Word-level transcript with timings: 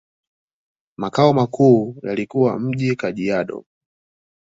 Makao 0.97 1.33
makuu 1.33 1.95
yalikuwa 2.03 2.59
mjini 2.59 2.95
Kajiado. 2.95 3.65